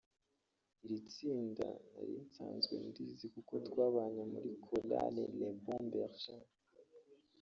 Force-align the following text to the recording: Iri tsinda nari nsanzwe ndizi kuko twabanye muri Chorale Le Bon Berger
Iri 0.83 0.97
tsinda 1.11 1.67
nari 1.91 2.15
nsanzwe 2.25 2.75
ndizi 2.87 3.25
kuko 3.33 3.53
twabanye 3.67 4.23
muri 4.31 4.49
Chorale 4.65 5.23
Le 5.37 5.49
Bon 5.63 5.83
Berger 5.91 6.43